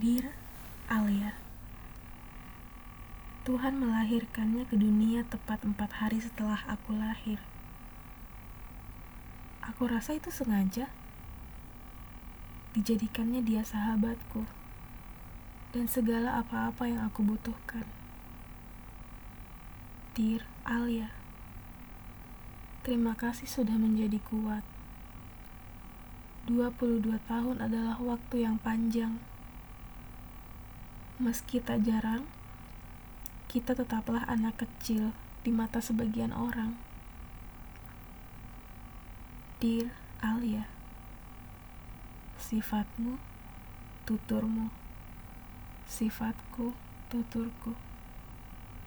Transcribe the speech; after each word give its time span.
Dear 0.00 0.32
Alia 0.88 1.36
Tuhan 3.44 3.76
melahirkannya 3.76 4.64
ke 4.64 4.72
dunia 4.72 5.28
tepat 5.28 5.60
empat 5.60 6.00
hari 6.00 6.16
setelah 6.24 6.56
aku 6.72 6.96
lahir. 6.96 7.36
Aku 9.60 9.84
rasa 9.84 10.16
itu 10.16 10.32
sengaja. 10.32 10.88
Dijadikannya 12.72 13.44
dia 13.44 13.60
sahabatku 13.60 14.48
dan 15.76 15.84
segala 15.84 16.40
apa-apa 16.40 16.88
yang 16.88 17.04
aku 17.04 17.20
butuhkan. 17.20 17.84
Dear 20.16 20.48
Alia, 20.64 21.12
terima 22.88 23.12
kasih 23.12 23.44
sudah 23.44 23.76
menjadi 23.76 24.16
kuat. 24.32 24.64
22 26.48 27.04
tahun 27.28 27.60
adalah 27.60 28.00
waktu 28.00 28.48
yang 28.48 28.56
panjang. 28.56 29.20
Meski 31.20 31.60
tak 31.60 31.84
jarang, 31.84 32.24
kita 33.44 33.76
tetaplah 33.76 34.24
anak 34.24 34.64
kecil 34.64 35.12
di 35.44 35.52
mata 35.52 35.76
sebagian 35.76 36.32
orang. 36.32 36.80
Dear 39.60 39.92
Alia, 40.24 40.64
sifatmu, 42.40 43.20
tuturmu, 44.08 44.72
sifatku, 45.84 46.72
tuturku 47.12 47.76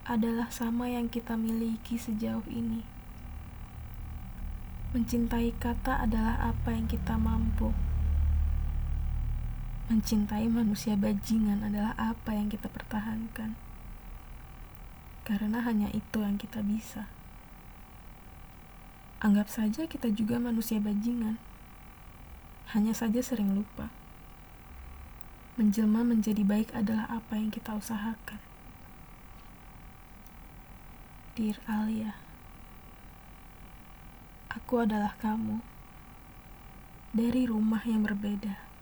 adalah 0.09 0.49
sama 0.49 0.89
yang 0.89 1.13
kita 1.13 1.37
miliki 1.37 2.01
sejauh 2.01 2.49
ini. 2.49 2.81
Mencintai 4.97 5.53
kata 5.61 6.01
adalah 6.01 6.49
apa 6.49 6.73
yang 6.73 6.89
kita 6.89 7.13
mampu. 7.13 7.69
Mencintai 9.93 10.49
manusia 10.49 10.97
bajingan 10.97 11.61
adalah 11.61 11.93
apa 12.01 12.33
yang 12.33 12.49
kita 12.49 12.65
pertahankan. 12.65 13.53
Karena 15.21 15.61
hanya 15.61 15.85
itu 15.93 16.25
yang 16.25 16.41
kita 16.41 16.65
bisa. 16.65 17.05
Anggap 19.21 19.53
saja 19.53 19.85
kita 19.85 20.09
juga 20.09 20.41
manusia 20.41 20.81
bajingan. 20.81 21.37
Hanya 22.73 22.97
saja 22.97 23.21
sering 23.21 23.53
lupa. 23.53 23.93
Menjelma 25.61 26.01
menjadi 26.01 26.41
baik 26.41 26.73
adalah 26.73 27.05
apa 27.13 27.37
yang 27.37 27.53
kita 27.53 27.77
usahakan. 27.77 28.41
Dear 31.37 31.61
Alia, 31.69 32.17
Aku 34.49 34.81
adalah 34.81 35.13
kamu 35.21 35.61
dari 37.13 37.45
rumah 37.45 37.85
yang 37.85 38.01
berbeda. 38.01 38.72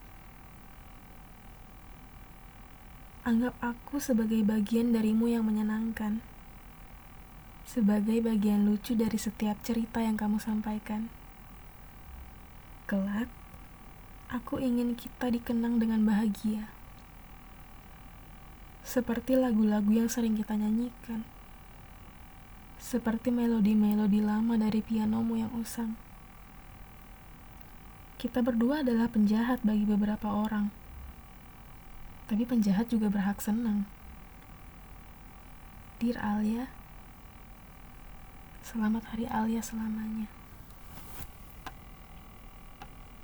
Anggap 3.22 3.54
aku 3.62 4.02
sebagai 4.02 4.42
bagian 4.42 4.98
darimu 4.98 5.30
yang 5.30 5.46
menyenangkan, 5.46 6.26
sebagai 7.70 8.18
bagian 8.26 8.66
lucu 8.66 8.98
dari 8.98 9.16
setiap 9.16 9.62
cerita 9.62 10.02
yang 10.02 10.18
kamu 10.18 10.42
sampaikan. 10.42 11.14
Kelak, 12.90 13.30
aku 14.34 14.58
ingin 14.58 14.98
kita 14.98 15.30
dikenang 15.30 15.78
dengan 15.78 16.02
bahagia, 16.02 16.74
seperti 18.82 19.38
lagu-lagu 19.38 19.94
yang 19.94 20.10
sering 20.10 20.34
kita 20.34 20.58
nyanyikan 20.58 21.22
seperti 22.82 23.30
melodi-melodi 23.30 24.26
lama 24.26 24.58
dari 24.58 24.82
pianomu 24.82 25.38
yang 25.38 25.54
usang. 25.54 25.94
Kita 28.18 28.42
berdua 28.42 28.82
adalah 28.82 29.06
penjahat 29.06 29.62
bagi 29.62 29.86
beberapa 29.86 30.34
orang, 30.34 30.74
tapi 32.32 32.48
penjahat 32.48 32.88
juga 32.88 33.12
berhak 33.12 33.44
senang. 33.44 33.84
Dear 36.00 36.16
Alia, 36.16 36.72
selamat 38.64 39.12
hari 39.12 39.28
Alia 39.28 39.60
selamanya. 39.60 40.32